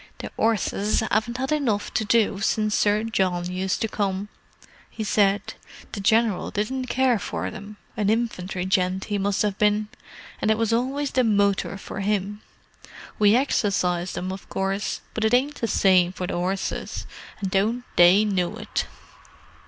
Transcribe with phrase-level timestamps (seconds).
[0.17, 4.29] "The 'orses 'aven't 'ad enough to do since Sir John used to come,"
[4.89, 5.53] he said.
[5.91, 11.11] "The General didn't care for them—an infantry gent he must have been—and it was always
[11.11, 12.41] the motor for 'im.
[13.19, 17.05] We exercised 'em, of course, but it ain't the same to the 'orses,
[17.39, 18.87] and don't they know it!"